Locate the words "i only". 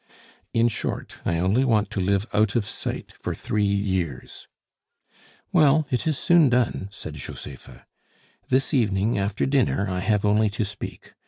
1.25-1.63